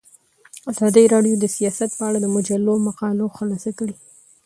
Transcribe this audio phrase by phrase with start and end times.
[0.71, 3.95] ازادي راډیو د سیاست په اړه د مجلو مقالو خلاصه کړې.